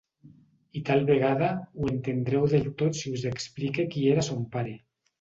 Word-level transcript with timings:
I 0.79 0.81
tal 0.87 1.05
vegada 1.09 1.51
ho 1.77 1.91
entendreu 1.93 2.49
del 2.57 2.67
tot 2.83 3.01
si 3.03 3.17
us 3.19 3.31
explique 3.37 3.89
qui 3.95 4.11
era 4.19 4.29
son 4.33 4.47
pare. 4.59 4.79